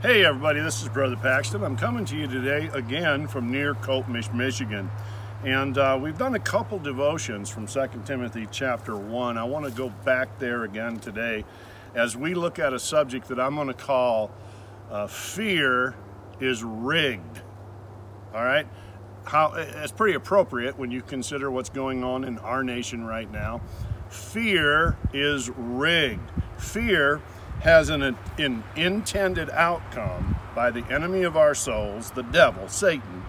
[0.00, 1.64] Hey everybody, this is Brother Paxton.
[1.64, 4.88] I'm coming to you today again from near Copemish, Michigan.
[5.42, 9.36] And uh, we've done a couple devotions from 2 Timothy chapter 1.
[9.36, 11.44] I want to go back there again today
[11.96, 14.30] as we look at a subject that I'm going to call
[14.88, 15.96] uh, Fear
[16.38, 17.42] is Rigged.
[18.32, 18.68] All right?
[19.24, 23.62] How, it's pretty appropriate when you consider what's going on in our nation right now.
[24.10, 26.30] Fear is rigged.
[26.56, 27.20] Fear
[27.60, 33.24] has an, an intended outcome by the enemy of our souls, the devil, Satan.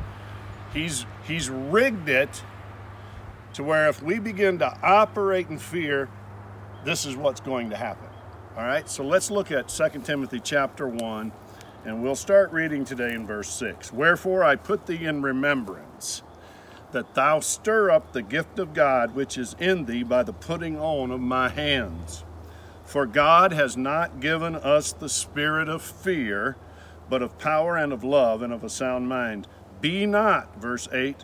[0.74, 2.44] He's, he's rigged it
[3.54, 6.10] to where if we begin to operate in fear,
[6.86, 8.08] this is what's going to happen.
[8.56, 11.32] All right, so let's look at 2 Timothy chapter 1,
[11.86, 13.92] and we'll start reading today in verse 6.
[13.94, 16.22] Wherefore I put thee in remembrance
[16.92, 20.80] that thou stir up the gift of God which is in thee by the putting
[20.80, 22.23] on of my hands.
[22.90, 26.58] For God has not given us the spirit of fear,
[27.08, 29.48] but of power and of love and of a sound mind.
[29.80, 31.23] Be not, verse 8,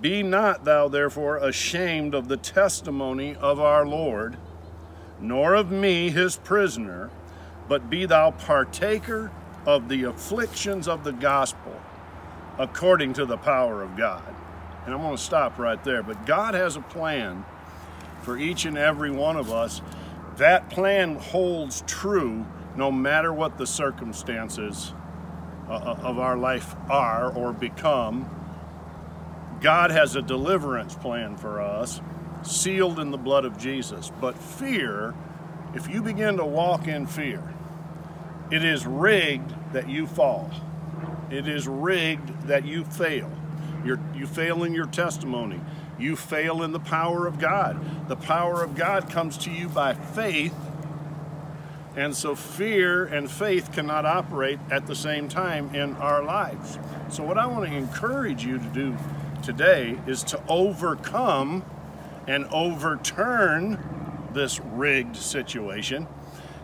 [0.00, 4.38] be not thou therefore ashamed of the testimony of our Lord,
[5.20, 7.10] nor of me his prisoner,
[7.68, 9.30] but be thou partaker
[9.66, 11.82] of the afflictions of the gospel
[12.58, 14.34] according to the power of God.
[14.86, 16.02] And I'm going to stop right there.
[16.02, 17.44] But God has a plan
[18.22, 19.82] for each and every one of us
[20.36, 22.46] that plan holds true
[22.76, 24.92] no matter what the circumstances
[25.68, 28.28] uh, uh, of our life are or become.
[29.60, 32.00] God has a deliverance plan for us,
[32.42, 34.10] sealed in the blood of Jesus.
[34.20, 35.14] But fear,
[35.74, 37.54] if you begin to walk in fear,
[38.50, 40.50] it is rigged that you fall.
[41.30, 43.30] It is rigged that you fail.
[43.84, 45.60] You're, you fail in your testimony
[45.98, 48.08] you fail in the power of God.
[48.08, 50.54] The power of God comes to you by faith.
[51.96, 56.78] And so fear and faith cannot operate at the same time in our lives.
[57.08, 58.96] So, what I want to encourage you to do
[59.44, 61.64] today is to overcome
[62.26, 63.78] and overturn
[64.32, 66.08] this rigged situation.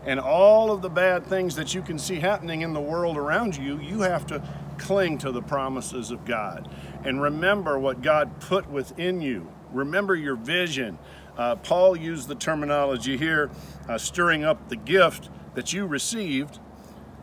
[0.04, 3.56] And all of the bad things that you can see happening in the world around
[3.56, 4.42] you, you have to
[4.80, 6.68] cling to the promises of God
[7.04, 9.46] and remember what God put within you.
[9.72, 10.98] Remember your vision.
[11.36, 13.50] Uh, Paul used the terminology here,
[13.88, 16.58] uh, stirring up the gift that you received,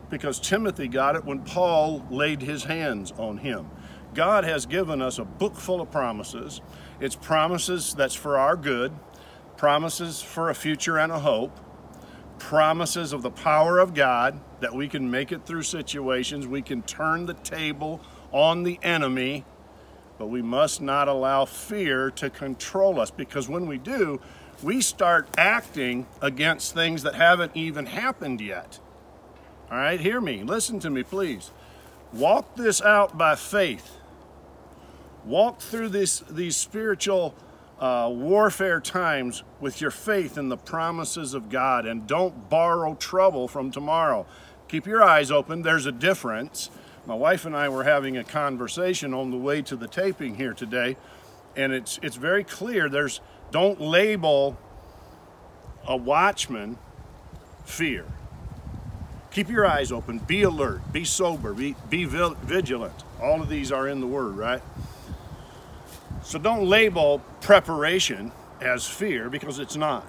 [0.08, 3.68] because Timothy got it when Paul laid his hands on him.
[4.14, 6.60] God has given us a book full of promises.
[7.00, 8.92] It's promises that's for our good,
[9.56, 11.58] promises for a future and a hope,
[12.38, 16.82] promises of the power of God that we can make it through situations, we can
[16.82, 18.00] turn the table
[18.32, 19.44] on the enemy
[20.18, 24.20] but we must not allow fear to control us because when we do,
[24.62, 28.80] we start acting against things that haven't even happened yet.
[29.70, 30.42] All right, hear me.
[30.42, 31.52] Listen to me, please.
[32.12, 33.96] Walk this out by faith.
[35.24, 37.34] Walk through this, these spiritual
[37.80, 43.48] uh, warfare times with your faith in the promises of God and don't borrow trouble
[43.48, 44.26] from tomorrow.
[44.68, 45.62] Keep your eyes open.
[45.62, 46.70] There's a difference
[47.08, 50.52] my wife and I were having a conversation on the way to the taping here
[50.52, 50.98] today,
[51.56, 52.90] and it's it's very clear.
[52.90, 54.58] There's don't label
[55.86, 56.76] a watchman
[57.64, 58.04] fear.
[59.30, 60.18] Keep your eyes open.
[60.18, 60.92] Be alert.
[60.92, 61.54] Be sober.
[61.54, 63.04] Be be vigilant.
[63.22, 64.62] All of these are in the Word, right?
[66.28, 70.06] So don't label preparation as fear because it's not.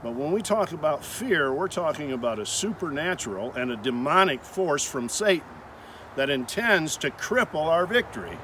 [0.00, 4.84] But when we talk about fear, we're talking about a supernatural and a demonic force
[4.84, 5.48] from Satan
[6.14, 8.38] that intends to cripple our victory.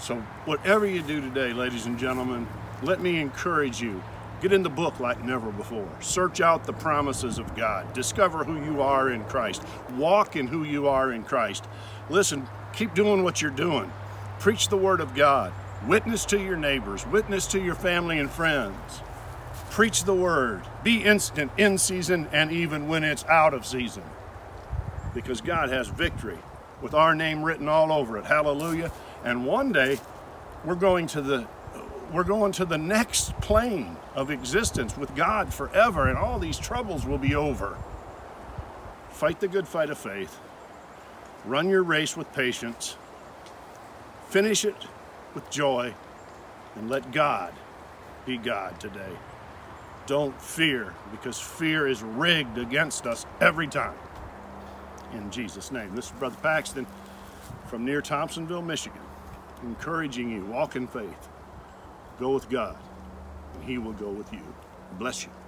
[0.00, 2.48] So, whatever you do today, ladies and gentlemen,
[2.82, 4.02] let me encourage you
[4.40, 5.88] get in the book like never before.
[6.00, 7.92] Search out the promises of God.
[7.92, 9.62] Discover who you are in Christ.
[9.96, 11.68] Walk in who you are in Christ.
[12.10, 13.92] Listen, keep doing what you're doing.
[14.42, 15.52] Preach the Word of God.
[15.86, 17.06] Witness to your neighbors.
[17.06, 19.00] Witness to your family and friends.
[19.70, 20.62] Preach the Word.
[20.82, 24.02] Be instant in season and even when it's out of season
[25.14, 26.40] because God has victory
[26.80, 28.24] with our name written all over it.
[28.24, 28.90] Hallelujah.
[29.22, 30.00] And one day
[30.64, 31.46] we're going to the
[32.12, 37.06] we're going to the next plane of existence with God forever and all these troubles
[37.06, 37.78] will be over.
[39.10, 40.36] Fight the good fight of faith.
[41.44, 42.96] Run your race with patience.
[44.32, 44.86] Finish it
[45.34, 45.92] with joy
[46.76, 47.52] and let God
[48.24, 49.12] be God today.
[50.06, 53.92] Don't fear because fear is rigged against us every time
[55.12, 55.94] in Jesus' name.
[55.94, 56.86] This is Brother Paxton
[57.66, 59.02] from near Thompsonville, Michigan,
[59.64, 61.28] encouraging you, walk in faith.
[62.18, 62.78] Go with God,
[63.52, 64.54] and He will go with you.
[64.98, 65.41] Bless you.